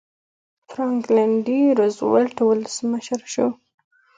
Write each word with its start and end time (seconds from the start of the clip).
فرانکلن 0.69 1.31
ډي 1.45 1.59
روزولټ 1.79 2.35
ولسمشر 2.43 3.21
شو. 3.33 3.47